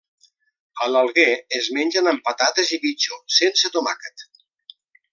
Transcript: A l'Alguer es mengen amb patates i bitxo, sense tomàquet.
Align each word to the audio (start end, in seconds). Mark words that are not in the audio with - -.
A 0.85 0.87
l'Alguer 0.93 1.25
es 1.59 1.69
mengen 1.77 2.13
amb 2.13 2.25
patates 2.31 2.75
i 2.79 2.83
bitxo, 2.87 3.23
sense 3.39 3.75
tomàquet. 3.79 4.29